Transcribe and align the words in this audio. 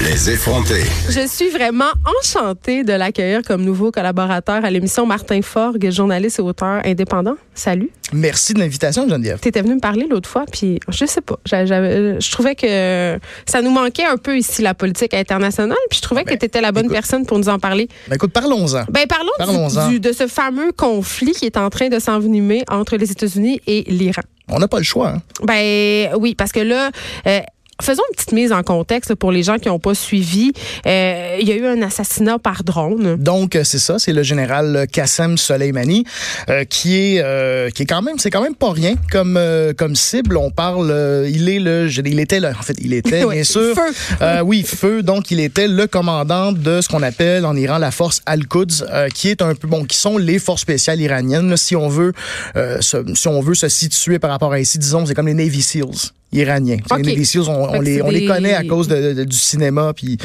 Les 0.00 0.30
effrontés. 0.30 0.84
Je 1.10 1.26
suis 1.26 1.48
vraiment 1.50 1.90
enchantée 2.20 2.84
de 2.84 2.92
l'accueillir 2.92 3.42
comme 3.42 3.62
nouveau 3.64 3.90
collaborateur 3.90 4.64
à 4.64 4.70
l'émission 4.70 5.04
Martin 5.06 5.42
Forgue, 5.42 5.90
journaliste 5.90 6.38
et 6.38 6.42
auteur 6.42 6.80
indépendant. 6.86 7.34
Salut. 7.52 7.90
Merci 8.12 8.54
de 8.54 8.60
l'invitation, 8.60 9.08
Geneviève. 9.08 9.40
Tu 9.42 9.48
étais 9.48 9.60
venu 9.60 9.74
me 9.74 9.80
parler 9.80 10.06
l'autre 10.08 10.28
fois, 10.28 10.44
puis 10.50 10.78
je 10.88 11.04
sais 11.04 11.20
pas. 11.20 11.36
Je 11.44 12.30
trouvais 12.30 12.54
que 12.54 13.18
ça 13.44 13.60
nous 13.60 13.70
manquait 13.72 14.04
un 14.04 14.16
peu 14.18 14.38
ici, 14.38 14.62
la 14.62 14.72
politique 14.72 15.14
internationale, 15.14 15.76
puis 15.90 15.96
je 15.98 16.02
trouvais 16.02 16.22
que 16.22 16.34
tu 16.34 16.46
étais 16.46 16.60
la 16.60 16.70
bonne 16.70 16.84
écoute. 16.84 16.94
personne 16.94 17.26
pour 17.26 17.36
nous 17.40 17.48
en 17.48 17.58
parler. 17.58 17.88
Ben, 18.06 18.14
écoute, 18.14 18.32
parlons-en. 18.32 18.84
Ben, 18.88 19.04
parlons, 19.08 19.68
du- 19.88 19.94
du- 19.94 20.00
de 20.00 20.12
ce 20.12 20.28
fameux 20.28 20.70
conflit 20.70 21.32
qui 21.32 21.44
est 21.44 21.56
en 21.56 21.70
train 21.70 21.88
de 21.88 21.98
s'envenimer 21.98 22.62
entre 22.70 22.96
les 22.96 23.10
États-Unis 23.10 23.60
et 23.66 23.82
l'Iran. 23.88 24.22
On 24.50 24.58
n'a 24.60 24.68
pas 24.68 24.78
le 24.78 24.84
choix. 24.84 25.08
hein. 25.10 25.22
Ben 25.42 26.10
oui, 26.18 26.34
parce 26.34 26.52
que 26.52 26.60
là, 26.60 26.90
euh, 27.26 27.40
faisons 27.80 28.02
une 28.10 28.16
petite 28.16 28.32
mise 28.32 28.52
en 28.52 28.62
contexte 28.62 29.10
là, 29.10 29.16
pour 29.16 29.30
les 29.32 29.42
gens 29.42 29.58
qui 29.58 29.68
n'ont 29.68 29.78
pas 29.78 29.94
suivi. 29.94 30.52
Euh, 30.86 31.36
Il 31.40 31.48
y 31.48 31.52
a 31.52 31.56
eu 31.56 31.66
un 31.66 31.80
assassinat 31.82 32.38
par 32.38 32.64
drone. 32.64 33.16
Donc, 33.16 33.54
euh, 33.56 33.62
c'est 33.64 33.78
ça, 33.78 33.98
c'est 33.98 34.12
le 34.12 34.22
général 34.22 34.86
Qassem 34.92 35.36
Soleimani 35.38 36.04
euh, 36.50 36.64
qui 36.64 36.96
est 36.96 37.22
euh, 37.22 37.70
qui 37.70 37.82
est 37.82 37.86
quand 37.86 38.02
même, 38.02 38.18
c'est 38.18 38.30
quand 38.30 38.42
même 38.42 38.54
pas 38.56 38.72
rien 38.72 38.94
comme 39.12 39.36
euh, 39.36 39.72
comme 39.72 39.94
cible. 39.94 40.36
On 40.36 40.50
parle, 40.50 40.90
euh, 40.90 41.28
il 41.32 41.48
est 41.48 41.58
le, 41.60 41.88
il 42.04 42.18
était 42.20 42.40
le, 42.40 42.48
en 42.48 42.62
fait, 42.62 42.76
il 42.80 42.92
était 42.94 43.24
bien 43.30 43.44
sûr, 43.44 43.74
feu. 43.74 44.16
euh, 44.22 44.40
oui, 44.40 44.62
feu. 44.64 45.02
Donc, 45.02 45.30
il 45.30 45.40
était 45.40 45.68
le 45.68 45.86
commandant 45.86 46.52
de 46.52 46.80
ce 46.80 46.88
qu'on 46.88 47.02
appelle 47.02 47.44
en 47.46 47.54
Iran 47.56 47.78
la 47.78 47.90
force 47.90 48.20
Al-Quds, 48.26 48.84
euh, 48.90 49.08
qui 49.08 49.28
est 49.28 49.42
un 49.42 49.54
peu 49.54 49.68
bon, 49.68 49.84
qui 49.84 49.96
sont 49.96 50.18
les 50.18 50.38
forces 50.38 50.62
spéciales 50.62 51.00
iraniennes. 51.00 51.48
là, 51.50 51.56
si 51.56 51.76
on 51.76 51.88
veut, 51.88 52.12
euh, 52.56 52.80
se, 52.80 52.96
si 53.14 53.28
on 53.28 53.40
veut 53.40 53.54
se 53.54 53.68
situer 53.68 54.18
par 54.18 54.30
rapport 54.30 54.52
à 54.52 54.60
ici, 54.60 54.78
disons, 54.78 55.06
c'est 55.06 55.14
comme 55.14 55.26
les 55.28 55.34
Navy 55.34 55.62
Seals 55.62 56.10
iraniens. 56.32 56.76
Les 57.02 57.24
Seals, 57.24 57.48
on, 57.48 57.80
les, 57.80 58.02
on 58.02 58.10
les 58.10 58.26
connaît 58.26 58.54
à 58.54 58.64
cause 58.64 58.88
de, 58.88 59.12
de- 59.14 59.24
du 59.24 59.36
cinéma 59.36 59.92
puis 59.94 60.18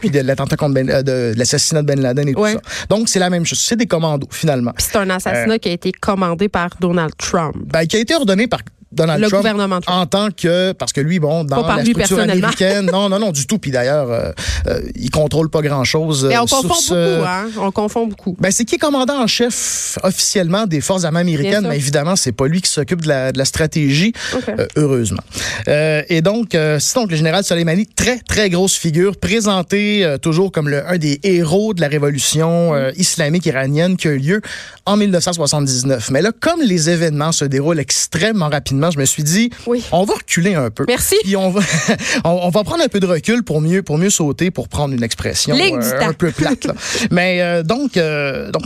puis 0.00 0.10
de 0.10 0.20
l'attentat 0.20 0.56
contre 0.56 0.74
Ben- 0.74 0.88
euh, 0.90 1.02
de, 1.02 1.34
de 1.34 1.38
l'assassinat 1.38 1.82
de 1.82 1.86
Ben 1.86 2.00
Laden 2.00 2.28
et 2.28 2.34
tout 2.34 2.46
ça. 2.46 2.60
Donc 2.88 3.08
c'est 3.08 3.18
la 3.18 3.30
même 3.30 3.44
chose, 3.44 3.58
c'est 3.60 3.76
des 3.76 3.86
commandos 3.86 4.28
finalement. 4.30 4.72
C'est 4.78 4.96
un 4.96 5.10
assassinat 5.10 5.58
qui 5.58 5.68
a 5.68 5.72
été 5.72 5.92
commandé 5.92 6.48
par 6.48 6.70
Donald 6.80 7.12
Trump. 7.18 7.56
Ben, 7.66 7.84
qui 7.86 7.96
a 7.96 8.00
été 8.00 8.14
ordonné 8.14 8.46
par 8.46 8.60
Donald 8.92 9.22
Le 9.22 9.28
Trump 9.28 9.42
gouvernement 9.42 9.80
Trump. 9.80 9.98
en 9.98 10.06
tant 10.06 10.28
que 10.30 10.72
parce 10.72 10.92
que 10.92 11.00
lui 11.00 11.18
bon 11.20 11.44
dans 11.44 11.66
la 11.66 11.84
structure 11.84 12.18
américaine 12.20 12.90
non 12.90 13.08
non 13.08 13.18
non 13.18 13.30
du 13.30 13.46
tout 13.46 13.58
puis 13.58 13.70
d'ailleurs 13.70 14.10
euh, 14.10 14.32
euh, 14.66 14.80
il 14.96 15.10
contrôle 15.10 15.48
pas 15.50 15.62
grand 15.62 15.84
chose 15.84 16.26
Mais 16.28 16.38
on 16.38 16.46
confond 16.46 16.68
beaucoup, 16.68 17.24
hein? 17.26 17.48
On 17.58 17.70
confond 17.70 18.06
beaucoup. 18.06 18.36
Ben, 18.40 18.50
c'est 18.50 18.64
qui 18.64 18.76
est 18.76 18.78
commandant 18.78 19.22
en 19.22 19.26
chef 19.26 19.98
officiellement 20.02 20.66
des 20.66 20.80
forces 20.80 21.04
armées 21.04 21.20
américaines, 21.20 21.66
mais 21.68 21.76
évidemment, 21.76 22.16
c'est 22.16 22.32
pas 22.32 22.46
lui 22.46 22.60
qui 22.60 22.70
s'occupe 22.70 23.02
de 23.02 23.08
la, 23.08 23.32
de 23.32 23.38
la 23.38 23.44
stratégie, 23.44 24.12
euh, 24.48 24.66
heureusement. 24.76 25.22
Euh, 25.68 26.02
et 26.08 26.22
donc, 26.22 26.54
euh, 26.54 26.78
c'est 26.78 26.94
donc 26.94 27.10
le 27.10 27.16
général 27.16 27.44
Soleimani, 27.44 27.86
très, 27.86 28.18
très 28.18 28.50
grosse 28.50 28.74
figure, 28.76 29.16
présenté 29.16 30.04
euh, 30.04 30.18
toujours 30.18 30.52
comme 30.52 30.68
le, 30.68 30.86
un 30.88 30.98
des 30.98 31.20
héros 31.22 31.74
de 31.74 31.80
la 31.80 31.88
révolution 31.88 32.74
euh, 32.74 32.90
islamique 32.96 33.46
iranienne 33.46 33.96
qui 33.96 34.08
a 34.08 34.12
eu 34.12 34.18
lieu 34.18 34.40
en 34.86 34.96
1979. 34.96 36.10
Mais 36.10 36.22
là, 36.22 36.30
comme 36.38 36.60
les 36.62 36.90
événements 36.90 37.32
se 37.32 37.44
déroulent 37.44 37.78
extrêmement 37.80 38.48
rapidement, 38.48 38.79
je 38.90 38.98
me 38.98 39.04
suis 39.04 39.22
dit, 39.22 39.50
Oui. 39.66 39.84
on 39.92 40.04
va 40.04 40.14
reculer 40.14 40.54
un 40.54 40.70
peu. 40.70 40.84
Merci. 40.88 41.16
Puis 41.22 41.36
on 41.36 41.50
va, 41.50 41.60
on, 42.24 42.30
on 42.30 42.48
va 42.48 42.64
prendre 42.64 42.82
un 42.82 42.88
peu 42.88 43.00
de 43.00 43.06
recul 43.06 43.42
pour 43.42 43.60
mieux, 43.60 43.82
pour 43.82 43.98
mieux 43.98 44.10
sauter, 44.10 44.50
pour 44.50 44.68
prendre 44.68 44.94
une 44.94 45.02
expression 45.02 45.54
euh, 45.54 46.00
un 46.00 46.12
peu 46.12 46.30
plate. 46.30 46.64
là. 46.64 46.74
Mais 47.10 47.42
euh, 47.42 47.62
donc, 47.62 47.96
euh, 47.96 48.50
donc, 48.50 48.64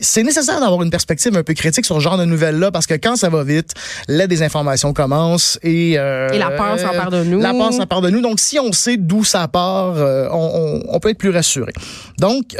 c'est 0.00 0.22
nécessaire 0.22 0.60
d'avoir 0.60 0.82
une 0.82 0.90
perspective 0.90 1.36
un 1.36 1.42
peu 1.42 1.54
critique 1.54 1.84
sur 1.84 1.96
ce 1.96 2.00
genre 2.00 2.18
de 2.18 2.24
nouvelles-là 2.24 2.70
parce 2.70 2.86
que 2.86 2.94
quand 2.94 3.16
ça 3.16 3.28
va 3.28 3.44
vite, 3.44 3.72
la 4.08 4.26
désinformation 4.26 4.92
commence 4.92 5.58
et 5.62 5.98
euh, 5.98 6.28
Et 6.32 6.38
la 6.38 6.50
peur 6.50 6.78
s'empare 6.78 7.10
de 7.10 7.24
nous. 7.24 7.40
La 7.40 7.52
peur 7.52 7.72
s'empare 7.72 8.00
de 8.00 8.10
nous. 8.10 8.20
Donc, 8.20 8.40
si 8.40 8.58
on 8.58 8.72
sait 8.72 8.96
d'où 8.96 9.24
ça 9.24 9.48
part, 9.48 9.94
euh, 9.96 10.28
on, 10.32 10.98
peut 11.00 11.10
être 11.10 11.18
plus 11.18 11.30
rassuré. 11.30 11.72
Donc, 12.18 12.56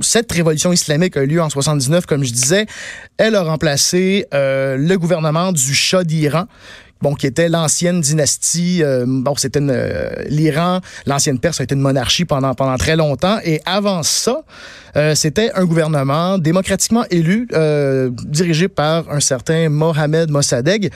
cette 0.00 0.30
révolution 0.32 0.72
islamique 0.72 1.16
a 1.16 1.22
eu 1.22 1.26
lieu 1.26 1.40
en 1.40 1.48
79, 1.48 2.06
comme 2.06 2.24
je 2.24 2.32
disais. 2.32 2.66
Elle 3.18 3.34
a 3.34 3.42
remplacé 3.42 4.26
le 4.32 4.96
gouvernement 4.96 5.52
du 5.52 5.74
Shah 5.88 6.04
d'Iran 6.04 6.46
bon, 7.00 7.14
qui 7.14 7.26
était 7.26 7.48
l'ancienne 7.48 8.00
dynastie. 8.00 8.82
euh, 8.82 9.04
bon, 9.06 9.34
c'était 9.36 9.60
euh, 9.62 10.10
l'Iran, 10.28 10.80
l'ancienne 11.06 11.38
Perse 11.38 11.60
a 11.60 11.64
été 11.64 11.74
une 11.74 11.80
monarchie 11.80 12.24
pendant 12.24 12.54
pendant 12.54 12.76
très 12.76 12.96
longtemps. 12.96 13.38
Et 13.44 13.60
avant 13.64 14.02
ça, 14.02 14.42
euh, 14.96 15.14
c'était 15.14 15.50
un 15.54 15.64
gouvernement 15.64 16.38
démocratiquement 16.38 17.04
élu, 17.10 17.48
dirigé 18.26 18.68
par 18.68 19.10
un 19.10 19.20
certain 19.20 19.68
Mohamed 19.68 20.30
Mossadegh. 20.30 20.90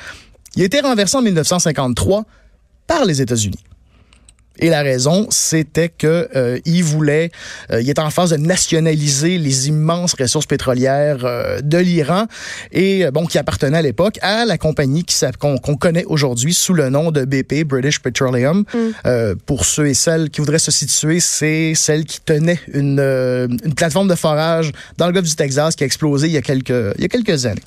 Il 0.57 0.63
a 0.63 0.67
été 0.67 0.81
renversé 0.81 1.17
en 1.17 1.23
1953 1.23 2.25
par 2.87 3.05
les 3.05 3.23
États-Unis. 3.23 3.59
Et 4.59 4.69
la 4.69 4.83
raison, 4.83 5.27
c'était 5.31 5.89
que 5.89 6.29
euh, 6.37 6.59
il 6.65 6.85
voulait, 6.85 7.31
euh, 7.71 7.81
il 7.81 7.89
était 7.89 8.01
en 8.01 8.11
phase 8.11 8.31
de 8.31 8.37
nationaliser 8.37 9.39
les 9.39 9.69
immenses 9.69 10.15
ressources 10.19 10.47
pétrolières 10.47 11.25
euh, 11.25 11.61
de 11.63 11.79
l'Iran 11.79 12.27
et 12.71 13.05
euh, 13.05 13.11
bon 13.11 13.27
qui 13.27 13.39
appartenait 13.39 13.79
à 13.79 13.83
l'époque 13.83 14.19
à 14.23 14.45
la 14.45 14.59
compagnie 14.59 15.05
qu'on 15.39 15.77
connaît 15.77 16.05
aujourd'hui 16.05 16.55
sous 16.55 16.75
le 16.75 16.91
nom 16.91 17.11
de 17.11 17.25
BP, 17.25 17.65
British 17.65 18.01
Petroleum. 18.01 18.65
Euh, 19.07 19.35
pour 19.47 19.65
ceux 19.65 19.89
et 19.89 19.95
celles 19.95 20.31
qui 20.31 20.41
voudraient 20.41 20.59
se 20.59 20.71
situer, 20.71 21.21
c'est 21.21 21.75
celle 21.75 22.05
qui 22.05 22.21
tenait 22.21 22.61
une, 22.73 23.01
euh, 23.01 23.49
une 23.65 23.75
plateforme 23.75 24.09
de 24.09 24.15
forage 24.15 24.73
dans 24.99 25.07
le 25.07 25.13
golfe 25.13 25.29
du 25.29 25.35
Texas 25.35 25.75
qui 25.77 25.85
a 25.85 25.87
explosé 25.87 26.27
il 26.27 26.33
y 26.33 26.37
a 26.37 26.43
quelques, 26.43 26.71
il 26.71 27.03
y 27.03 27.05
a 27.05 27.09
quelques 27.09 27.47
années. 27.47 27.63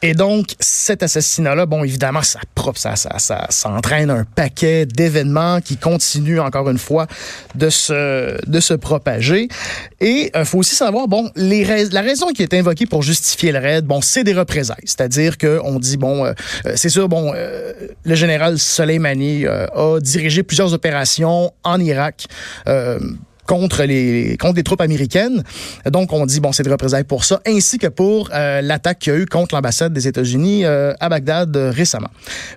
Et 0.00 0.14
donc, 0.14 0.54
cet 0.60 1.02
assassinat-là, 1.02 1.66
bon, 1.66 1.82
évidemment, 1.82 2.22
ça, 2.22 2.38
propre, 2.54 2.78
ça, 2.78 2.94
ça, 2.94 3.18
ça, 3.18 3.46
ça 3.50 3.68
entraîne 3.68 4.10
un 4.10 4.24
paquet 4.24 4.86
d'événements 4.86 5.60
qui 5.60 5.76
continuent, 5.76 6.38
encore 6.38 6.70
une 6.70 6.78
fois, 6.78 7.08
de 7.56 7.68
se, 7.68 8.38
de 8.48 8.60
se 8.60 8.74
propager. 8.74 9.48
Et 10.00 10.30
il 10.32 10.44
faut 10.44 10.58
aussi 10.58 10.76
savoir, 10.76 11.08
bon, 11.08 11.30
les 11.34 11.64
rais- 11.64 11.88
la 11.90 12.02
raison 12.02 12.28
qui 12.28 12.42
est 12.44 12.54
invoquée 12.54 12.86
pour 12.86 13.02
justifier 13.02 13.50
le 13.50 13.58
raid, 13.58 13.84
bon, 13.86 14.00
c'est 14.00 14.22
des 14.22 14.34
représailles. 14.34 14.76
C'est-à-dire 14.84 15.36
qu'on 15.36 15.80
dit, 15.80 15.96
bon, 15.96 16.24
euh, 16.24 16.32
euh, 16.66 16.72
c'est 16.76 16.90
sûr, 16.90 17.08
bon, 17.08 17.32
euh, 17.34 17.72
le 18.04 18.14
général 18.14 18.58
Soleimani 18.58 19.46
euh, 19.46 19.66
a 19.74 19.98
dirigé 20.00 20.44
plusieurs 20.44 20.72
opérations 20.74 21.52
en 21.64 21.80
Irak. 21.80 22.26
Contre 23.48 23.82
les 23.84 24.36
contre 24.36 24.56
les 24.56 24.62
troupes 24.62 24.82
américaines. 24.82 25.42
Donc 25.90 26.12
on 26.12 26.24
dit 26.26 26.38
bon 26.38 26.52
c'est 26.52 26.62
des 26.62 26.70
représailles 26.70 27.04
pour 27.04 27.24
ça 27.24 27.40
ainsi 27.46 27.78
que 27.78 27.88
pour 27.88 28.30
euh, 28.32 28.60
l'attaque 28.60 29.00
qu'il 29.00 29.12
y 29.12 29.16
a 29.16 29.18
eu 29.18 29.26
contre 29.26 29.54
l'ambassade 29.54 29.92
des 29.92 30.06
États-Unis 30.06 30.64
euh, 30.64 30.92
à 31.00 31.08
Bagdad 31.08 31.56
euh, 31.56 31.70
récemment. 31.70 32.10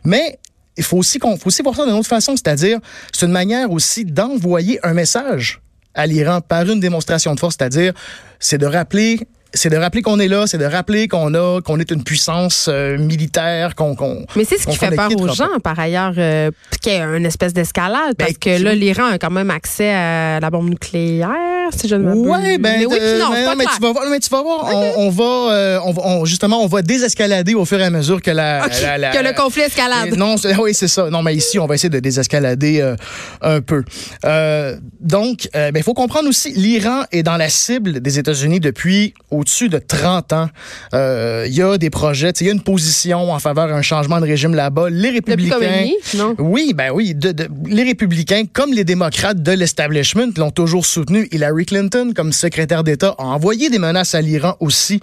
Mais 0.04 0.38
il 0.78 0.84
faut 0.84 0.98
aussi 0.98 1.18
qu'on 1.18 1.38
faut 1.38 1.48
aussi 1.48 1.64
voir 1.64 1.76
ça 1.76 1.86
d'une 1.86 1.96
autre 1.96 2.08
façon, 2.08 2.36
c'est-à-dire 2.36 2.80
c'est 3.14 3.26
une 3.26 3.32
manière 3.32 3.72
aussi 3.72 4.06
d'envoyer 4.06 4.86
un 4.86 4.94
message 4.94 5.62
à 5.94 6.06
l'Iran 6.06 6.42
par 6.42 6.70
une 6.70 6.80
démonstration 6.80 7.34
de 7.34 7.40
force, 7.40 7.56
c'est-à-dire 7.58 7.94
c'est 8.40 8.58
de 8.58 8.66
rappeler 8.66 9.20
c'est 9.54 9.70
de 9.70 9.78
rappeler 9.78 10.02
qu'on 10.02 10.20
est 10.20 10.28
là, 10.28 10.48
c'est 10.48 10.58
de 10.58 10.66
rappeler 10.66 11.08
qu'on 11.08 11.34
a 11.34 11.62
qu'on 11.62 11.80
est 11.80 11.92
une 11.92 12.04
puissance 12.04 12.70
euh, 12.72 12.98
militaire, 12.98 13.76
qu'on 13.76 13.96
qu'on 13.96 14.26
Mais 14.36 14.46
c'est 14.46 14.58
ce 14.58 14.68
qui 14.68 14.76
fait 14.78 14.96
peur 14.96 15.10
aux 15.18 15.28
gens, 15.34 15.60
par 15.64 15.80
ailleurs, 15.80 16.14
euh, 16.18 16.52
qu'il 16.82 16.94
y 16.94 16.96
ait 16.96 17.02
une 17.02 17.26
espèce 17.26 17.54
d'escalade, 17.54 18.16
parce 18.18 18.34
Ben, 18.34 18.58
que 18.58 18.64
là, 18.64 18.76
l'Iran 18.76 19.06
a 19.12 19.18
quand 19.18 19.30
même 19.30 19.52
accès 19.52 19.90
à 19.90 20.40
la 20.40 20.50
bombe 20.50 20.70
nucléaire, 20.70 21.61
si 21.78 21.88
je 21.88 21.96
ne 21.96 22.04
m'abuse. 22.04 22.22
Ouais, 22.28 22.58
ben, 22.58 22.80
mais 22.80 22.86
oui, 22.86 22.98
puis 23.00 23.20
non, 23.20 23.30
mais, 23.32 23.38
c'est 23.40 23.46
pas 23.46 23.56
mais 23.56 23.64
clair. 23.66 23.76
tu 23.78 23.82
vas 23.84 23.92
voir, 23.92 24.06
mais 24.10 24.20
tu 24.20 24.30
vas 24.30 24.42
voir, 24.42 24.70
on, 24.74 25.06
on 25.06 25.10
va, 25.10 25.54
euh, 25.54 25.80
on 25.86 25.92
va, 25.92 26.02
on- 26.06 26.26
justement, 26.26 26.64
on 26.64 26.68
va 26.68 26.82
désescalader 26.82 27.54
au 27.56 27.66
fur 27.66 27.80
et 27.80 27.84
à 27.84 27.90
mesure 27.90 28.22
que 28.22 28.32
la, 28.32 28.64
Ok, 28.66 28.74
la- 28.82 28.98
la- 28.98 29.10
que 29.12 29.24
le 29.24 29.34
conflit 29.34 29.62
escalade. 29.64 30.16
Non, 30.18 30.38
c'est- 30.38 30.56
oui, 30.58 30.74
c'est 30.74 30.88
ça. 30.88 31.10
Non, 31.10 31.22
mais 31.24 31.36
ici, 31.36 31.60
on 31.60 31.66
va 31.66 31.76
essayer 31.76 31.90
de 31.90 32.00
désescalader 32.00 32.82
euh, 32.82 32.96
un 33.42 33.62
peu. 33.62 33.84
Euh, 34.26 34.76
donc, 35.00 35.48
ben, 35.54 35.72
il 35.76 35.84
faut 35.84 35.94
comprendre 35.94 36.30
aussi, 36.30 36.52
l'Iran 36.54 37.04
est 37.12 37.24
dans 37.24 37.38
la 37.38 37.50
cible 37.50 38.00
des 38.02 38.20
États-Unis 38.20 38.60
depuis 38.60 39.14
au-dessus 39.30 39.70
de 39.70 39.78
30 39.80 40.34
ans. 40.34 40.50
Il 40.94 41.54
y 41.54 41.62
a 41.62 41.78
des 41.78 41.90
projets, 41.90 42.32
il 42.42 42.48
y 42.48 42.50
a 42.50 42.54
une 42.54 42.62
position 42.62 43.32
en 43.32 43.40
faveur 43.40 43.68
d'un 43.68 43.82
changement 43.82 44.20
de 44.20 44.26
régime 44.26 44.54
là-bas. 44.56 44.90
Les 44.90 45.10
républicains. 45.10 45.88
Non? 46.16 46.36
Oui, 46.40 46.74
ben 46.76 46.92
oui. 46.94 47.14
de- 47.16 47.32
de- 47.32 47.48
les 47.68 47.84
républicains, 47.84 48.44
comme 48.52 48.74
les 48.74 48.84
démocrates 48.84 49.42
de 49.42 49.52
l'establishment, 49.52 50.28
l'ont 50.38 50.52
toujours 50.52 50.86
soutenu. 50.86 51.28
Hillary 51.32 51.61
Hillary 51.62 51.66
Clinton, 51.66 52.14
comme 52.16 52.32
secrétaire 52.32 52.84
d'État, 52.84 53.16
a 53.18 53.24
envoyé 53.24 53.70
des 53.70 53.80
menaces 53.80 54.16
à 54.16 54.22
l'Iran 54.22 54.56
aussi. 54.60 55.00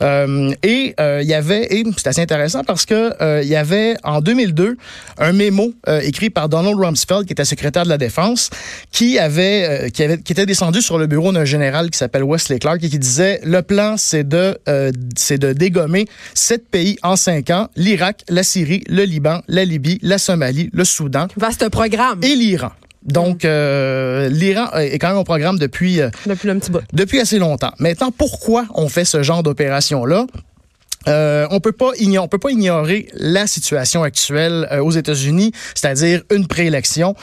Euh, 0.00 0.52
et 0.62 0.94
il 0.98 1.26
y 1.26 1.34
avait, 1.34 1.66
et 1.74 1.84
c'est 1.96 2.08
assez 2.08 2.22
intéressant 2.22 2.64
parce 2.64 2.84
que 2.84 3.42
il 3.42 3.48
y 3.48 3.56
avait 3.56 3.96
en 4.04 4.20
2002 4.20 4.76
un 5.18 5.32
mémo 5.32 5.72
écrit 6.02 6.30
par 6.30 6.48
Donald 6.48 6.76
Rumsfeld, 6.76 7.26
qui 7.26 7.32
était 7.32 7.44
secrétaire 7.44 7.84
de 7.84 7.88
la 7.88 7.98
Défense, 7.98 8.50
qui 8.92 9.18
avait, 9.18 9.90
qui 9.92 10.02
avait, 10.02 10.18
qui 10.18 10.32
était 10.32 10.46
descendu 10.46 10.82
sur 10.82 10.98
le 10.98 11.06
bureau 11.06 11.32
d'un 11.32 11.44
général 11.44 11.90
qui 11.90 11.98
s'appelle 11.98 12.24
Wesley 12.24 12.58
Clark 12.58 12.82
et 12.82 12.88
qui 12.88 12.98
disait 12.98 13.40
le 13.44 13.62
plan 13.62 13.96
c'est 13.96 14.26
de, 14.26 14.58
c'est 15.16 15.38
de 15.38 15.52
dégommer 15.52 16.06
sept 16.34 16.68
pays 16.68 16.98
en 17.02 17.16
cinq 17.16 17.50
ans 17.50 17.68
l'Irak, 17.76 18.24
la 18.28 18.42
Syrie, 18.42 18.84
le 18.88 19.04
Liban, 19.04 19.42
la 19.48 19.64
Libye, 19.64 19.98
la 20.02 20.18
Somalie, 20.18 20.70
le 20.72 20.84
Soudan. 20.84 21.28
Vaste 21.36 21.68
programme. 21.68 22.20
Et 22.22 22.34
l'Iran. 22.34 22.70
Donc, 23.08 23.44
euh, 23.44 24.28
l'Iran 24.28 24.70
est 24.74 24.98
quand 24.98 25.08
même 25.08 25.16
au 25.16 25.24
programme 25.24 25.58
depuis... 25.58 26.00
Euh, 26.00 26.10
depuis 26.26 26.50
un 26.50 26.58
petit 26.58 26.70
bout. 26.70 26.82
Depuis 26.92 27.20
assez 27.20 27.38
longtemps. 27.38 27.72
Maintenant, 27.78 28.12
pourquoi 28.16 28.66
on 28.74 28.88
fait 28.88 29.04
ce 29.04 29.22
genre 29.22 29.42
d'opération-là? 29.42 30.26
Euh, 31.06 31.46
on 31.50 31.60
peut 31.60 31.72
pas 31.72 31.92
ignorer, 31.98 32.24
on 32.24 32.28
peut 32.28 32.38
pas 32.38 32.50
ignorer 32.50 33.08
la 33.14 33.46
situation 33.46 34.02
actuelle 34.02 34.68
aux 34.82 34.90
États-Unis, 34.90 35.52
c'est-à-dire 35.74 36.22
une 36.30 36.46
préélection. 36.46 37.14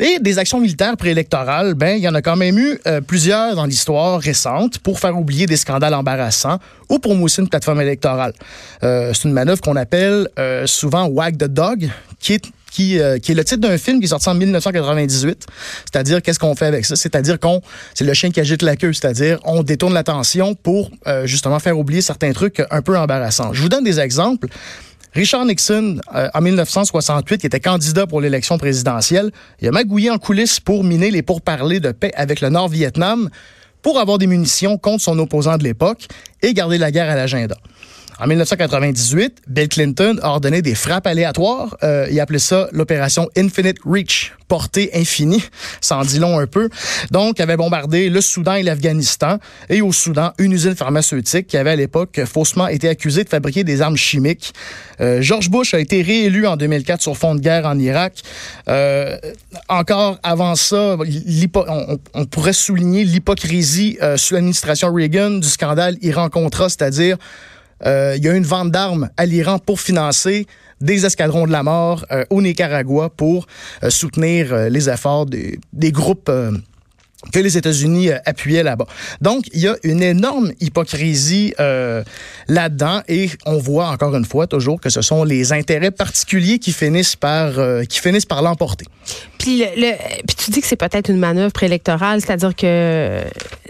Et 0.00 0.18
des 0.20 0.38
actions 0.38 0.60
militaires 0.60 0.96
préélectorales, 0.96 1.74
ben 1.74 1.96
il 1.96 2.02
y 2.02 2.08
en 2.08 2.14
a 2.14 2.22
quand 2.22 2.36
même 2.36 2.56
eu 2.56 2.78
plusieurs 3.06 3.56
dans 3.56 3.64
l'histoire 3.64 4.20
récente 4.20 4.78
pour 4.78 4.98
faire 4.98 5.16
oublier 5.16 5.46
des 5.46 5.56
scandales 5.56 5.94
embarrassants 5.94 6.58
ou 6.88 6.98
pour 7.00 7.16
mousser 7.16 7.42
une 7.42 7.48
plateforme 7.48 7.80
électorale. 7.80 8.32
c'est 8.80 9.24
une 9.24 9.32
manœuvre 9.32 9.60
qu'on 9.60 9.76
appelle 9.76 10.28
souvent 10.66 11.06
wag 11.06 11.36
the 11.36 11.48
dog, 11.48 11.90
qui 12.20 12.34
est 12.34 12.50
qui, 12.70 12.98
euh, 12.98 13.18
qui 13.18 13.32
est 13.32 13.34
le 13.34 13.44
titre 13.44 13.60
d'un 13.60 13.78
film 13.78 13.98
qui 14.00 14.06
est 14.06 14.08
sorti 14.08 14.28
en 14.28 14.34
1998. 14.34 15.46
C'est-à-dire, 15.90 16.22
qu'est-ce 16.22 16.38
qu'on 16.38 16.54
fait 16.54 16.66
avec 16.66 16.84
ça? 16.84 16.96
C'est-à-dire 16.96 17.38
qu'on, 17.38 17.60
c'est 17.94 18.04
le 18.04 18.14
chien 18.14 18.30
qui 18.30 18.40
agite 18.40 18.62
la 18.62 18.76
queue. 18.76 18.92
C'est-à-dire, 18.92 19.38
on 19.44 19.62
détourne 19.62 19.94
l'attention 19.94 20.54
pour 20.54 20.90
euh, 21.06 21.26
justement 21.26 21.58
faire 21.58 21.78
oublier 21.78 22.00
certains 22.00 22.32
trucs 22.32 22.62
un 22.70 22.82
peu 22.82 22.96
embarrassants. 22.96 23.52
Je 23.52 23.62
vous 23.62 23.68
donne 23.68 23.84
des 23.84 24.00
exemples. 24.00 24.48
Richard 25.14 25.46
Nixon, 25.46 25.98
euh, 26.14 26.28
en 26.34 26.40
1968, 26.40 27.38
qui 27.38 27.46
était 27.46 27.60
candidat 27.60 28.06
pour 28.06 28.20
l'élection 28.20 28.58
présidentielle, 28.58 29.30
il 29.60 29.68
a 29.68 29.70
magouillé 29.70 30.10
en 30.10 30.18
coulisses 30.18 30.60
pour 30.60 30.84
miner 30.84 31.10
les 31.10 31.22
pourparlers 31.22 31.80
de 31.80 31.92
paix 31.92 32.12
avec 32.14 32.40
le 32.40 32.50
Nord-Vietnam 32.50 33.30
pour 33.82 33.98
avoir 33.98 34.18
des 34.18 34.26
munitions 34.26 34.76
contre 34.76 35.02
son 35.02 35.18
opposant 35.18 35.56
de 35.56 35.64
l'époque 35.64 36.06
et 36.42 36.52
garder 36.52 36.78
la 36.78 36.90
guerre 36.90 37.08
à 37.08 37.16
l'agenda. 37.16 37.56
En 38.20 38.26
1998, 38.26 39.42
Bill 39.46 39.68
Clinton 39.68 40.16
a 40.22 40.30
ordonné 40.30 40.60
des 40.60 40.74
frappes 40.74 41.06
aléatoires. 41.06 41.76
Euh, 41.84 42.08
il 42.10 42.18
appelait 42.18 42.40
ça 42.40 42.68
l'opération 42.72 43.28
Infinite 43.36 43.78
Reach, 43.84 44.34
portée 44.48 44.90
infinie, 44.92 45.44
sans 45.80 46.02
dit 46.02 46.18
long 46.18 46.40
un 46.40 46.48
peu. 46.48 46.68
Donc, 47.12 47.38
il 47.38 47.42
avait 47.42 47.56
bombardé 47.56 48.10
le 48.10 48.20
Soudan 48.20 48.54
et 48.54 48.64
l'Afghanistan. 48.64 49.38
Et 49.68 49.82
au 49.82 49.92
Soudan, 49.92 50.32
une 50.38 50.50
usine 50.50 50.74
pharmaceutique 50.74 51.46
qui 51.46 51.56
avait 51.56 51.70
à 51.70 51.76
l'époque 51.76 52.20
faussement 52.24 52.66
été 52.66 52.88
accusée 52.88 53.22
de 53.22 53.28
fabriquer 53.28 53.62
des 53.62 53.82
armes 53.82 53.96
chimiques. 53.96 54.52
Euh, 55.00 55.22
George 55.22 55.48
Bush 55.48 55.74
a 55.74 55.78
été 55.78 56.02
réélu 56.02 56.48
en 56.48 56.56
2004 56.56 57.00
sur 57.00 57.16
fond 57.16 57.36
de 57.36 57.40
guerre 57.40 57.66
en 57.66 57.78
Irak. 57.78 58.14
Euh, 58.68 59.16
encore 59.68 60.18
avant 60.24 60.56
ça, 60.56 60.96
on, 60.96 61.98
on, 62.14 62.24
pourrait 62.24 62.52
souligner 62.52 63.04
l'hypocrisie 63.04 63.96
euh, 64.02 64.16
sous 64.16 64.34
l'administration 64.34 64.92
Reagan 64.92 65.30
du 65.38 65.48
scandale 65.48 65.96
Iran-Contra, 66.02 66.68
c'est-à-dire 66.68 67.16
euh, 67.86 68.14
il 68.16 68.24
y 68.24 68.28
a 68.28 68.34
une 68.34 68.44
vente 68.44 68.70
d'armes 68.70 69.10
à 69.16 69.26
l'Iran 69.26 69.58
pour 69.58 69.80
financer 69.80 70.46
des 70.80 71.06
escadrons 71.06 71.46
de 71.46 71.52
la 71.52 71.62
mort 71.62 72.04
euh, 72.12 72.24
au 72.30 72.40
Nicaragua 72.40 73.10
pour 73.10 73.46
euh, 73.82 73.90
soutenir 73.90 74.70
les 74.70 74.88
efforts 74.88 75.26
des 75.26 75.92
groupes 75.92 76.30
que 77.32 77.38
les 77.40 77.58
États-Unis 77.58 78.10
appuyaient 78.24 78.62
là-bas. 78.62 78.86
Donc, 79.20 79.46
il 79.52 79.60
y 79.60 79.68
a 79.68 79.76
une 79.82 80.02
énorme 80.02 80.52
hypocrisie 80.60 81.54
là-dedans 82.48 83.02
et 83.08 83.30
on 83.46 83.58
voit 83.58 83.88
encore 83.88 84.14
une 84.16 84.24
fois 84.24 84.46
toujours 84.46 84.80
que 84.80 84.88
ce 84.88 85.02
sont 85.02 85.24
les 85.24 85.52
intérêts 85.52 85.90
particuliers 85.90 86.58
qui 86.58 86.72
finissent 86.72 87.16
par 87.16 87.52
qui 87.88 87.98
finissent 87.98 88.26
par 88.26 88.42
l'emporter. 88.42 88.86
Puis, 89.38 89.60
le, 89.76 89.92
puis 90.26 90.36
tu 90.36 90.50
dis 90.50 90.60
que 90.60 90.66
c'est 90.66 90.76
peut-être 90.76 91.10
une 91.10 91.18
manœuvre 91.18 91.52
préélectorale, 91.52 92.20
c'est-à-dire 92.20 92.54
que 92.54 93.20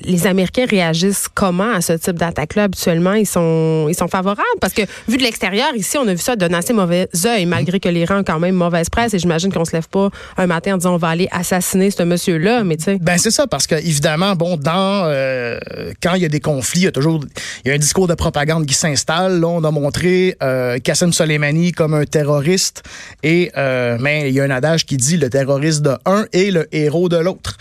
les 0.02 0.26
Américains 0.26 0.64
réagissent 0.66 1.26
comment 1.32 1.70
à 1.70 1.80
ce 1.80 1.92
type 1.92 2.16
d'attaque-là? 2.16 2.64
Habituellement? 2.64 3.12
Ils 3.12 3.26
sont, 3.26 3.86
ils 3.88 3.94
sont 3.94 4.08
favorables? 4.08 4.42
Parce 4.60 4.72
que 4.72 4.82
vu 5.08 5.18
de 5.18 5.22
l'extérieur, 5.22 5.68
ici, 5.76 5.98
on 5.98 6.08
a 6.08 6.12
vu 6.12 6.20
ça 6.20 6.36
d'un 6.36 6.52
assez 6.54 6.72
mauvais 6.72 7.08
œil, 7.26 7.46
malgré 7.46 7.80
que 7.80 7.88
l'Iran 7.88 8.18
a 8.18 8.22
quand 8.24 8.38
même 8.38 8.54
mauvaise 8.54 8.88
presse. 8.88 9.14
Et 9.14 9.18
j'imagine 9.18 9.52
qu'on 9.52 9.64
se 9.64 9.72
lève 9.72 9.88
pas 9.88 10.10
un 10.36 10.46
matin 10.46 10.74
en 10.74 10.76
disant 10.78 10.94
on 10.94 10.98
va 10.98 11.08
aller 11.08 11.28
assassiner 11.30 11.90
ce 11.90 12.02
monsieur-là, 12.02 12.64
mais 12.64 12.76
tu 12.76 12.84
sais. 12.84 12.98
Ben, 12.98 13.18
c'est 13.18 13.30
parce 13.46 13.66
que 13.66 13.74
évidemment, 13.74 14.34
bon, 14.34 14.56
dans, 14.56 15.04
euh, 15.06 15.58
quand 16.02 16.14
il 16.14 16.22
y 16.22 16.24
a 16.24 16.28
des 16.28 16.40
conflits, 16.40 16.80
il 16.80 16.84
y 16.84 16.88
a 16.88 16.92
toujours, 16.92 17.24
il 17.64 17.68
y 17.68 17.70
a 17.70 17.74
un 17.74 17.78
discours 17.78 18.08
de 18.08 18.14
propagande 18.14 18.66
qui 18.66 18.74
s'installe. 18.74 19.40
Là, 19.40 19.48
on 19.48 19.64
a 19.64 19.70
montré 19.70 20.36
euh, 20.42 20.78
Qasem 20.78 21.12
Soleimani 21.12 21.72
comme 21.72 21.94
un 21.94 22.04
terroriste. 22.04 22.82
Et, 23.22 23.52
euh, 23.56 23.96
mais 24.00 24.28
il 24.28 24.34
y 24.34 24.40
a 24.40 24.44
un 24.44 24.50
adage 24.50 24.86
qui 24.86 24.96
dit 24.96 25.16
le 25.16 25.30
terroriste 25.30 25.82
de 25.82 25.96
un 26.04 26.26
et 26.32 26.50
le 26.50 26.66
héros 26.72 27.08
de 27.08 27.16
l'autre. 27.16 27.56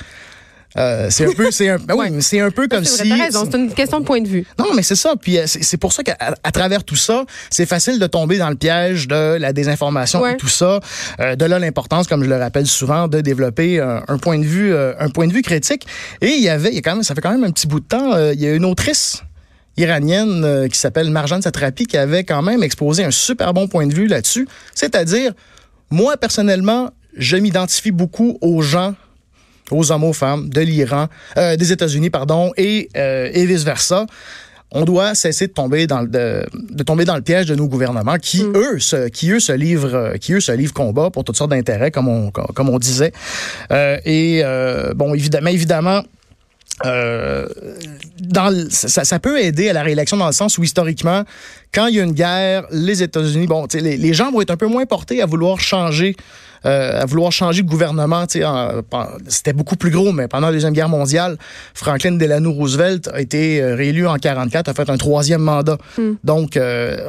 Euh, 0.78 1.08
c'est 1.10 1.26
un 1.26 1.34
peu, 1.34 1.52
c'est 1.52 1.70
un, 1.70 1.78
ben 1.86 2.22
c'est 2.22 2.40
un 2.40 2.52
peu 2.52 2.68
comme 2.68 2.84
si. 2.84 2.98
C'est 2.98 3.56
une 3.56 3.74
question 3.74 4.00
de 4.00 4.06
point 4.06 4.22
de 4.22 4.28
vue. 4.28 4.46
Non, 4.60 4.74
mais 4.76 4.84
c'est 4.84 4.96
ça. 4.96 5.14
Puis 5.20 5.38
euh, 5.38 5.46
c'est 5.48 5.78
pour 5.78 5.94
ça 5.94 6.04
qu'à 6.04 6.18
à 6.44 6.52
travers 6.52 6.84
tout 6.84 6.96
ça, 6.96 7.26
c'est 7.50 7.66
facile 7.66 8.00
de 8.00 8.08
tomber 8.08 8.38
dans 8.38 8.50
le 8.50 8.56
piège 8.56 9.08
de 9.08 9.38
la 9.38 9.54
désinformation 9.54 10.26
et 10.26 10.38
tout 10.38 10.48
ça. 10.48 10.80
Euh, 11.20 11.36
de 11.36 11.46
là 11.46 11.60
l'importance, 11.60 12.08
comme 12.08 12.24
je 12.24 12.30
le 12.30 12.38
rappelle 12.38 12.68
souvent, 12.68 13.08
de 13.08 13.22
développer 13.22 13.80
un, 13.80 14.18
point 14.18 14.40
de 14.40 14.46
vue, 14.46 14.76
un 14.76 15.10
point 15.10 15.28
de 15.28 15.34
vue 15.34 15.42
critique. 15.42 15.88
Et 16.22 16.30
il 16.30 16.44
y 16.44 16.50
avait, 16.50 16.70
il 16.70 16.76
y 16.76 16.80
a 16.80 16.82
quand 16.82 16.94
même, 16.94 17.04
ça 17.04 17.16
fait 17.16 17.22
quand 17.22 17.32
même 17.32 17.44
un 17.44 17.52
petit 17.52 17.68
bout 17.68 17.80
de 17.80 17.86
temps, 17.86 18.18
il 18.32 18.40
y 18.40 18.48
a 18.48 18.54
une 18.54 18.66
autrice 18.66 19.24
iranienne 19.78 20.68
qui 20.72 20.80
s'appelle 20.80 21.10
Marjane 21.10 21.42
Satrapi 21.42 21.86
qui 21.86 21.98
avait 21.98 22.24
quand 22.24 22.42
même 22.42 22.64
exposé 22.64 23.04
un 23.04 23.12
super 23.12 23.54
bon 23.54 23.68
point 23.68 23.88
de 23.88 23.94
vue 23.94 24.08
là-dessus. 24.08 24.48
C'est-à-dire, 24.74 25.34
moi 25.90 26.18
personnellement, 26.18 26.92
je 27.16 27.38
m'identifie 27.38 27.92
beaucoup 27.92 28.38
aux 28.42 28.62
gens 28.62 28.96
aux 29.72 29.92
hommes, 29.92 30.04
aux 30.04 30.14
femmes 30.14 30.50
de 30.50 30.62
l'Iran, 30.62 31.08
euh, 31.38 31.56
des 31.56 31.72
États-Unis, 31.72 32.10
pardon, 32.10 32.52
et, 32.58 32.90
euh, 32.98 33.30
et 33.34 33.46
vice-versa. 33.46 34.06
On 34.72 34.84
doit 34.84 35.16
cesser 35.16 35.48
de 35.48 35.54
tomber 35.54 35.88
dans 35.88 36.02
le 36.02 36.08
de, 36.10 36.84
tomber 36.84 37.06
dans 37.06 37.16
le 37.16 37.22
piège 37.22 37.46
de 37.46 37.56
nos 37.56 37.70
gouvernements 37.70 38.18
qui 38.18 38.44
mm. 38.44 38.58
eux 38.58 38.80
se 38.80 39.08
qui 39.08 39.32
eux 39.32 39.40
se 39.40 39.54
livrent 39.54 39.96
euh, 39.96 40.18
qui 40.18 40.34
eux 40.34 40.42
se 40.42 40.52
livrent 40.52 40.74
combat 40.74 41.10
pour 41.10 41.24
toutes 41.24 41.38
sortes 41.38 41.52
d'intérêts 41.52 41.90
comme 41.90 42.10
on 42.10 42.32
comme 42.32 42.68
on 42.68 42.78
disait 42.78 43.14
et 43.72 44.44
bon 44.94 45.14
évidemment 45.14 45.50
évidemment 45.52 46.02
dans 46.84 48.70
ça, 48.70 49.04
ça, 49.04 49.20
peut 49.20 49.40
aider 49.40 49.70
à 49.70 49.74
la 49.74 49.84
réélection 49.84 50.18
dans 50.18 50.28
le 50.28 50.34
sens 50.34 50.58
où 50.58 50.64
historiquement, 50.64 51.24
quand 51.74 51.88
il 51.88 51.96
y 51.96 52.00
a 52.00 52.04
une 52.04 52.14
guerre, 52.14 52.66
les 52.72 53.02
États-Unis, 53.02 53.48
bon, 53.48 53.68
les, 53.74 53.98
les 53.98 54.14
gens 54.14 54.32
vont 54.32 54.42
être 54.42 54.52
un 54.52 54.58
peu 54.58 54.68
moins 54.68 54.86
portés 54.86 55.22
à 55.22 55.26
vouloir 55.26 55.60
changer 55.60 56.16
euh, 56.66 57.02
à 57.02 57.06
vouloir 57.06 57.32
changer 57.32 57.62
de 57.62 57.70
gouvernement. 57.70 58.26
C'était 59.28 59.54
beaucoup 59.54 59.76
plus 59.76 59.92
gros, 59.92 60.12
mais 60.12 60.28
pendant 60.28 60.48
la 60.48 60.54
Deuxième 60.54 60.74
Guerre 60.74 60.90
mondiale, 60.90 61.38
Franklin 61.74 62.14
Delano 62.14 62.52
Roosevelt 62.52 63.10
a 63.14 63.22
été 63.22 63.62
euh, 63.62 63.76
réélu 63.76 64.08
en 64.08 64.18
44, 64.18 64.68
a 64.68 64.74
fait 64.74 64.90
un 64.90 64.98
troisième 64.98 65.42
mandat. 65.42 65.78
Hmm. 65.98 66.14
Donc, 66.24 66.58
euh, 66.58 67.06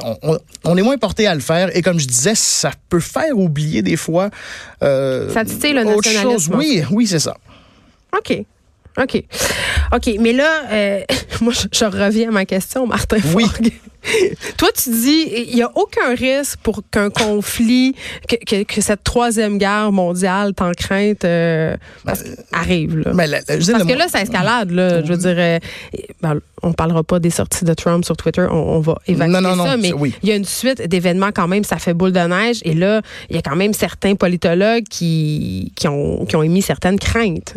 on, 0.63 0.77
est 0.77 0.81
moins 0.81 0.97
porté 0.97 1.27
à 1.27 1.33
le 1.33 1.41
faire. 1.41 1.75
Et 1.75 1.81
comme 1.81 1.99
je 1.99 2.07
disais, 2.07 2.35
ça 2.35 2.71
peut 2.89 2.99
faire 2.99 3.37
oublier 3.37 3.81
des 3.81 3.95
fois. 3.95 4.29
ça 4.81 5.43
titille 5.45 5.73
le 5.73 5.83
nationalisme. 5.83 6.55
Oui, 6.55 6.83
oui, 6.91 7.07
c'est 7.07 7.19
ça. 7.19 7.35
OK. 8.17 8.43
OK. 9.01 9.23
OK, 9.93 10.09
mais 10.19 10.33
là, 10.33 10.63
moi, 11.41 11.53
je, 11.53 11.85
reviens 11.85 12.29
à 12.29 12.31
ma 12.31 12.45
question, 12.45 12.85
Martin. 12.85 13.17
Oui. 13.35 13.45
Toi, 14.57 14.69
tu 14.75 14.89
dis, 14.89 15.29
il 15.49 15.55
n'y 15.55 15.61
a 15.61 15.71
aucun 15.75 16.15
risque 16.15 16.59
pour 16.63 16.81
qu'un 16.89 17.09
conflit, 17.09 17.95
que, 18.27 18.63
que, 18.63 18.81
cette 18.81 19.03
troisième 19.03 19.57
guerre 19.57 19.91
mondiale, 19.91 20.53
tant 20.53 20.71
crainte, 20.71 21.25
euh, 21.25 21.75
arrive. 22.51 22.97
Là. 22.97 23.11
Parce 23.15 23.83
que 23.83 23.97
là, 23.97 24.07
ça 24.07 24.21
escalade. 24.21 24.71
Là, 24.71 25.03
je 25.03 25.11
veux 25.11 25.17
dire, 25.17 25.35
euh, 25.37 25.59
ben, 26.21 26.39
on 26.63 26.73
parlera 26.73 27.03
pas 27.03 27.19
des 27.19 27.29
sorties 27.29 27.65
de 27.65 27.73
Trump 27.73 28.03
sur 28.05 28.17
Twitter, 28.17 28.45
on, 28.49 28.79
va 28.79 28.97
évacuer 29.07 29.33
ça, 29.33 29.77
mais 29.77 29.93
il 30.23 30.29
y 30.29 30.31
a 30.31 30.35
une 30.35 30.45
suite 30.45 30.81
d'événements 30.87 31.31
quand 31.33 31.47
même, 31.47 31.63
ça 31.63 31.77
fait 31.77 31.93
boule 31.93 32.11
de 32.11 32.19
neige. 32.19 32.59
Et 32.63 32.73
là, 32.73 33.01
il 33.29 33.35
y 33.35 33.39
a 33.39 33.41
quand 33.41 33.55
même 33.55 33.73
certains 33.73 34.15
politologues 34.15 34.83
qui, 34.89 35.71
qui, 35.75 35.87
ont, 35.87 36.25
qui 36.25 36.35
ont 36.35 36.43
émis 36.43 36.61
certaines 36.61 36.99
craintes. 36.99 37.55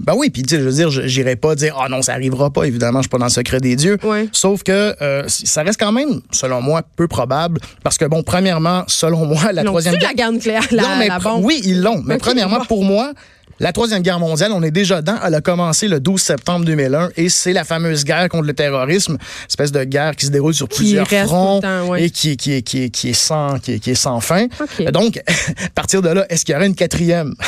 Ben 0.00 0.14
oui, 0.16 0.30
puis 0.30 0.42
je 0.48 0.56
veux 0.56 0.72
dire, 0.72 0.90
j'irai 0.90 1.36
pas 1.36 1.54
dire, 1.54 1.74
ah 1.78 1.84
oh 1.86 1.90
non, 1.90 2.02
ça 2.02 2.12
arrivera 2.12 2.50
pas, 2.50 2.64
évidemment, 2.64 2.98
je 2.98 3.04
suis 3.04 3.10
pas 3.10 3.18
dans 3.18 3.26
le 3.26 3.30
secret 3.30 3.60
des 3.60 3.76
dieux. 3.76 3.98
Sauf 4.32 4.62
que 4.62 4.94
euh, 5.02 5.24
ça 5.56 5.62
reste 5.62 5.80
quand 5.80 5.92
même, 5.92 6.20
selon 6.32 6.60
moi, 6.60 6.82
peu 6.96 7.08
probable. 7.08 7.60
Parce 7.82 7.96
que, 7.96 8.04
bon, 8.04 8.22
premièrement, 8.22 8.84
selon 8.88 9.24
moi, 9.24 9.52
la 9.52 9.64
troisième 9.64 9.94
guerre... 9.94 10.10
la 10.10 10.14
guerre 10.14 10.32
nucléaire, 10.32 10.66
la, 10.70 10.82
non, 10.82 10.88
mais 10.98 11.08
la 11.08 11.18
bombe? 11.18 11.42
Oui, 11.44 11.62
ils 11.64 11.80
l'ont. 11.80 12.02
Mais 12.04 12.18
premièrement, 12.18 12.60
pour 12.66 12.84
moi, 12.84 13.12
la 13.58 13.72
Troisième 13.72 14.02
Guerre 14.02 14.18
mondiale, 14.18 14.52
on 14.52 14.62
est 14.62 14.70
déjà 14.70 15.00
dedans. 15.00 15.16
Elle 15.24 15.34
a 15.34 15.40
commencé 15.40 15.88
le 15.88 15.98
12 15.98 16.20
septembre 16.20 16.66
2001 16.66 17.10
et 17.16 17.28
c'est 17.30 17.54
la 17.54 17.64
fameuse 17.64 18.04
guerre 18.04 18.28
contre 18.28 18.46
le 18.46 18.52
terrorisme, 18.52 19.16
espèce 19.48 19.72
de 19.72 19.82
guerre 19.84 20.14
qui 20.14 20.26
se 20.26 20.30
déroule 20.30 20.52
sur 20.52 20.68
plusieurs 20.68 21.08
fronts 21.08 21.60
et 21.96 22.10
qui, 22.10 22.36
qui, 22.36 22.62
qui, 22.62 22.90
qui, 22.90 23.08
est 23.10 23.12
sans, 23.14 23.58
qui, 23.58 23.72
est 23.72 23.94
sans 23.94 24.20
fin. 24.20 24.46
Donc, 24.92 25.22
à 25.26 25.68
partir 25.74 26.02
de 26.02 26.10
là, 26.10 26.26
est-ce 26.28 26.44
qu'il 26.44 26.54
y 26.54 26.56
aurait 26.56 26.66
une 26.66 26.74
quatrième? 26.74 27.34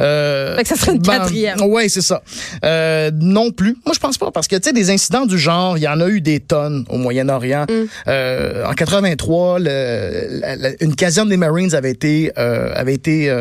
Euh, 0.00 0.58
ça 0.64 0.74
serait 0.76 0.92
une 0.92 0.98
ben, 0.98 1.18
quatrième. 1.18 1.56
Oui, 1.62 1.88
c'est 1.88 2.00
ça. 2.00 2.22
Euh, 2.64 3.10
non 3.14 3.52
plus. 3.52 3.76
Moi, 3.84 3.94
je 3.94 4.00
pense 4.00 4.18
pas 4.18 4.30
parce 4.30 4.48
que, 4.48 4.56
tu 4.56 4.62
sais, 4.64 4.72
des 4.72 4.90
incidents 4.90 5.26
du 5.26 5.38
genre, 5.38 5.78
il 5.78 5.82
y 5.82 5.88
en 5.88 6.00
a 6.00 6.08
eu 6.08 6.20
des 6.20 6.40
tonnes 6.40 6.84
au 6.88 6.98
Moyen-Orient. 6.98 7.66
Mm. 7.68 7.84
Euh, 8.08 8.66
en 8.66 8.72
83, 8.72 9.58
le, 9.60 10.76
une 10.80 10.96
caserne 10.96 11.28
des 11.28 11.36
Marines 11.36 11.74
avait 11.74 11.92
été, 11.92 12.32
euh, 12.38 12.72
avait 12.74 12.94
été 12.94 13.32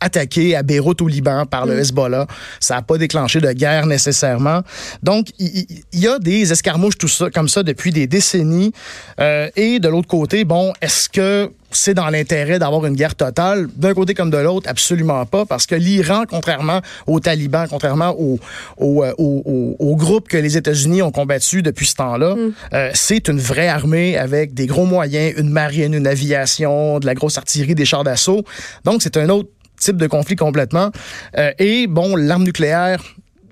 attaquée 0.00 0.56
à 0.56 0.62
Beyrouth, 0.62 1.00
au 1.00 1.08
Liban 1.12 1.46
par 1.46 1.66
le 1.66 1.76
mm. 1.76 1.80
Hezbollah. 1.80 2.26
Ça 2.60 2.76
n'a 2.76 2.82
pas 2.82 2.98
déclenché 2.98 3.40
de 3.40 3.52
guerre 3.52 3.86
nécessairement. 3.86 4.62
Donc, 5.02 5.28
il 5.38 5.66
y, 5.92 6.06
a 6.06 6.18
des 6.18 6.52
escarmouches 6.52 6.98
tout 6.98 7.08
ça 7.08 7.30
comme 7.30 7.48
ça 7.48 7.62
depuis 7.62 7.92
des 7.92 8.06
décennies. 8.06 8.72
Euh, 9.20 9.48
et 9.56 9.78
de 9.78 9.88
l'autre 9.88 10.08
côté, 10.08 10.44
bon, 10.44 10.72
est-ce 10.80 11.08
que 11.08 11.50
c'est 11.70 11.94
dans 11.94 12.08
l'intérêt 12.08 12.58
d'avoir 12.58 12.86
une 12.86 12.94
guerre 12.94 13.14
totale? 13.14 13.68
D'un 13.76 13.94
côté 13.94 14.14
comme 14.14 14.30
de 14.30 14.36
l'autre, 14.36 14.68
absolument 14.68 15.24
pas, 15.26 15.46
parce 15.46 15.66
que 15.66 15.74
l'Iran, 15.74 16.24
contrairement 16.28 16.80
aux 17.06 17.20
talibans, 17.20 17.66
contrairement 17.68 18.14
au, 18.18 18.38
au, 18.76 19.04
euh, 19.04 19.12
au, 19.18 19.76
au, 19.78 19.96
groupe 19.96 20.28
que 20.28 20.36
les 20.36 20.56
États-Unis 20.56 21.02
ont 21.02 21.10
combattu 21.10 21.62
depuis 21.62 21.86
ce 21.86 21.94
temps-là, 21.94 22.34
mm. 22.34 22.52
euh, 22.74 22.90
c'est 22.94 23.28
une 23.28 23.38
vraie 23.38 23.68
armée 23.68 24.16
avec 24.16 24.54
des 24.54 24.66
gros 24.66 24.86
moyens, 24.86 25.34
une 25.38 25.50
marine, 25.50 25.94
une 25.94 26.06
aviation, 26.06 26.98
de 26.98 27.06
la 27.06 27.14
grosse 27.14 27.38
artillerie, 27.38 27.74
des 27.74 27.84
chars 27.84 28.04
d'assaut. 28.04 28.44
Donc, 28.84 29.02
c'est 29.02 29.16
un 29.16 29.28
autre 29.28 29.48
type 29.82 29.96
de 29.96 30.06
conflit 30.06 30.36
complètement. 30.36 30.90
Euh, 31.36 31.52
et 31.58 31.86
bon, 31.86 32.16
l'arme 32.16 32.44
nucléaire, 32.44 33.02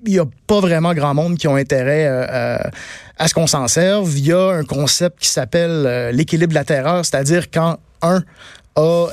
il 0.05 0.13
n'y 0.13 0.19
a 0.19 0.25
pas 0.47 0.59
vraiment 0.59 0.93
grand 0.93 1.13
monde 1.13 1.37
qui 1.37 1.47
ont 1.47 1.55
intérêt 1.55 2.07
euh, 2.07 2.25
euh, 2.29 2.57
à 3.17 3.27
ce 3.27 3.33
qu'on 3.33 3.47
s'en 3.47 3.67
serve. 3.67 4.11
Il 4.17 4.25
y 4.25 4.33
a 4.33 4.49
un 4.49 4.63
concept 4.63 5.19
qui 5.19 5.29
s'appelle 5.29 6.09
l'équilibre 6.13 6.51
de 6.51 6.55
la 6.55 6.63
terreur, 6.63 7.05
c'est-à-dire 7.05 7.51
quand 7.51 7.77
un 8.01 8.23
a 8.75 9.07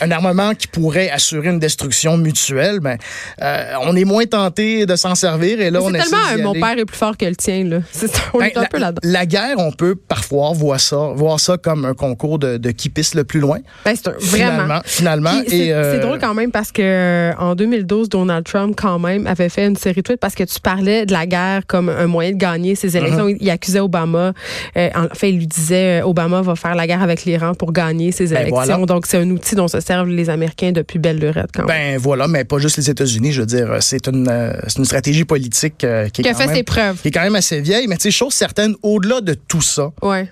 un 0.00 0.10
armement 0.10 0.54
qui 0.54 0.66
pourrait 0.66 1.10
assurer 1.10 1.48
une 1.48 1.58
destruction 1.58 2.18
mutuelle, 2.18 2.80
ben, 2.80 2.98
euh, 3.42 3.72
on 3.82 3.96
est 3.96 4.04
moins 4.04 4.26
tenté 4.26 4.84
de 4.84 4.96
s'en 4.96 5.14
servir. 5.14 5.60
Et 5.60 5.70
là, 5.70 5.80
on 5.82 5.90
C'est 5.90 5.98
tellement 5.98 6.18
un, 6.30 6.42
mon 6.42 6.52
père 6.52 6.78
est 6.78 6.84
plus 6.84 6.96
fort 6.96 7.16
que 7.16 7.24
le 7.24 7.36
tien. 7.36 7.64
Là. 7.64 7.78
On 8.34 8.38
ben, 8.38 8.46
est 8.46 8.56
un 8.56 8.62
la, 8.62 8.68
peu 8.68 8.78
là-dedans. 8.78 9.00
La 9.02 9.26
guerre, 9.26 9.56
on 9.58 9.72
peut 9.72 9.94
parfois 9.94 10.52
voir 10.52 10.78
ça, 10.78 10.96
voir 11.14 11.40
ça 11.40 11.56
comme 11.56 11.84
un 11.84 11.94
concours 11.94 12.38
de, 12.38 12.58
de 12.58 12.70
qui 12.70 12.90
pisse 12.90 13.14
le 13.14 13.24
plus 13.24 13.40
loin. 13.40 13.58
Ben, 13.84 13.94
vraiment. 14.20 14.80
Finalement. 14.84 15.42
c'est, 15.46 15.72
euh, 15.72 15.98
drôle 16.00 16.18
quand 16.18 16.34
même 16.34 16.50
parce 16.50 16.72
que 16.72 16.82
euh, 16.82 17.32
en 17.38 17.54
2012, 17.54 18.08
Donald 18.08 18.44
Trump 18.44 18.74
quand 18.76 18.98
même 18.98 19.26
avait 19.26 19.48
fait 19.48 19.66
une 19.66 19.76
série 19.76 19.96
de 19.96 20.02
tweets 20.02 20.20
parce 20.20 20.34
que 20.34 20.44
tu 20.44 20.60
parlais 20.60 21.06
de 21.06 21.12
la 21.12 21.26
guerre 21.26 21.62
comme 21.66 21.88
un 21.88 22.06
moyen 22.06 22.32
de 22.32 22.36
gagner 22.36 22.74
ses 22.74 22.96
élections. 22.96 23.28
Uh-huh. 23.28 23.38
il, 23.40 23.50
accusait 23.50 23.80
Obama. 23.80 24.32
en 24.76 25.14
fait, 25.14 25.30
il 25.30 25.38
lui 25.38 25.46
disait 25.46 26.02
Obama 26.02 26.42
va 26.42 26.54
faire 26.54 26.74
la 26.74 26.86
guerre 26.86 27.02
avec 27.02 27.24
l'Iran 27.24 27.54
pour 27.54 27.72
gagner 27.72 28.12
ses 28.12 28.28
ben, 28.28 28.46
élections. 28.46 28.84
Donc, 28.84 28.97
c'est 29.06 29.18
un 29.18 29.30
outil 29.30 29.54
dont 29.54 29.68
se 29.68 29.80
servent 29.80 30.08
les 30.08 30.30
Américains 30.30 30.72
depuis 30.72 30.98
belle 30.98 31.18
lurette. 31.18 31.50
Quand 31.54 31.66
ben 31.66 31.98
voilà, 31.98 32.28
mais 32.28 32.44
pas 32.44 32.58
juste 32.58 32.76
les 32.76 32.90
États-Unis. 32.90 33.32
Je 33.32 33.40
veux 33.40 33.46
dire, 33.46 33.78
c'est 33.80 34.08
une, 34.08 34.28
euh, 34.28 34.52
une 34.76 34.84
stratégie 34.84 35.24
politique 35.24 35.84
euh, 35.84 36.08
qui, 36.08 36.22
est 36.22 36.28
a 36.28 36.34
fait 36.34 36.54
ses 36.54 36.62
preuves. 36.62 37.00
qui 37.00 37.08
est 37.08 37.10
quand 37.10 37.22
même 37.22 37.34
assez 37.34 37.60
vieille. 37.60 37.86
Mais 37.86 37.96
tu 37.96 38.02
sais, 38.02 38.10
chose 38.10 38.34
certaine, 38.34 38.74
au-delà 38.82 39.20
de 39.20 39.34
tout 39.34 39.60
ça, 39.60 39.92
ouais. 40.02 40.30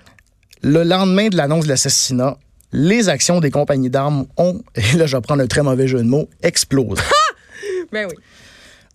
le 0.61 0.83
lendemain 0.83 1.29
de 1.29 1.37
l'annonce 1.37 1.65
de 1.65 1.69
l'assassinat, 1.69 2.37
les 2.73 3.09
actions 3.09 3.39
des 3.39 3.51
compagnies 3.51 3.89
d'armes 3.89 4.25
ont, 4.37 4.61
et 4.75 4.97
là 4.97 5.05
je 5.05 5.15
vais 5.15 5.21
prendre 5.21 5.41
un 5.41 5.47
très 5.47 5.63
mauvais 5.63 5.87
jeu 5.87 5.99
de 5.99 6.07
mots, 6.07 6.29
explosé. 6.43 7.01
ben 7.91 8.07
oui. 8.09 8.15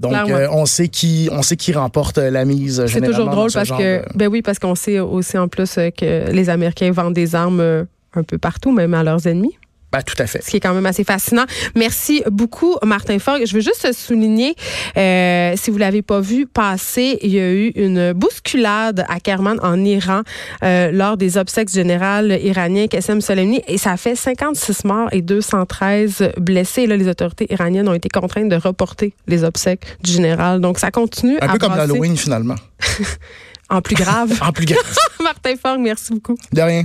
Donc, 0.01 0.15
euh, 0.31 0.49
on 0.51 0.67
sait 0.67 0.89
qui, 0.89 1.29
on 1.31 1.43
sait 1.43 1.57
qui 1.57 1.73
remporte 1.73 2.19
la 2.19 2.45
mise. 2.45 2.85
C'est 2.87 3.01
toujours 3.01 3.29
drôle 3.29 3.53
parce 3.53 3.71
que, 3.71 4.03
ben 4.17 4.27
oui, 4.27 4.43
parce 4.43 4.59
qu'on 4.59 4.75
sait 4.75 4.99
aussi 4.99 5.39
en 5.39 5.47
plus 5.47 5.75
que 5.97 6.31
les 6.33 6.51
Américains 6.51 6.91
vendent 6.91 7.15
des 7.15 7.37
armes 7.37 7.87
un 8.15 8.23
peu 8.23 8.39
partout, 8.39 8.73
même 8.73 8.95
à 8.95 9.03
leurs 9.03 9.27
ennemis. 9.27 9.57
Ben, 9.93 10.03
tout 10.03 10.15
à 10.19 10.27
fait. 10.27 10.43
Ce 10.43 10.51
qui 10.51 10.57
est 10.57 10.61
quand 10.61 10.73
même 10.73 10.87
assez 10.87 11.05
fascinant. 11.05 11.45
Merci 11.77 12.23
beaucoup, 12.31 12.77
Martin 12.83 13.19
Fogg. 13.19 13.43
Je 13.45 13.53
veux 13.55 13.61
juste 13.61 13.93
souligner, 13.93 14.55
euh, 14.97 15.53
si 15.57 15.71
vous 15.71 15.77
l'avez 15.77 16.01
pas 16.01 16.21
vu 16.21 16.47
passer, 16.47 17.19
il 17.21 17.31
y 17.31 17.39
a 17.39 17.53
eu 17.53 17.69
une 17.75 18.15
bousculade 18.15 19.05
à 19.09 19.21
Kerman 19.21 19.59
en 19.63 19.85
Iran 19.85 20.23
euh, 20.65 20.91
lors 20.93 21.19
des 21.19 21.37
obsèques 21.37 21.71
générales 21.71 22.39
iraniens 22.43 22.87
Qassem 22.87 23.21
Soleimani 23.21 23.63
et 23.69 23.77
ça 23.77 23.93
a 23.93 23.97
fait 23.99 24.15
56 24.15 24.85
morts 24.85 25.09
et 25.13 25.21
213 25.21 26.33
blessés. 26.39 26.87
Là, 26.87 26.97
les 26.97 27.09
autorités 27.09 27.47
iraniennes 27.53 27.89
ont 27.89 27.95
été 27.95 28.09
contraintes 28.09 28.49
de 28.49 28.57
reporter 28.57 29.13
les 29.27 29.45
obsèques 29.45 29.85
du 30.03 30.11
général. 30.11 30.61
Donc 30.61 30.79
ça 30.79 30.91
continue. 30.91 31.37
Un 31.43 31.49
peu 31.49 31.59
comme 31.59 31.77
l'Halloween 31.77 32.17
finalement. 32.17 32.57
en 33.69 33.83
plus 33.83 33.97
grave. 33.97 34.33
en 34.43 34.53
plus 34.53 34.67
grave. 34.67 34.97
Martin 35.23 35.55
Fogg, 35.61 35.81
merci 35.81 36.13
beaucoup. 36.13 36.37
De 36.53 36.63
rien. 36.63 36.85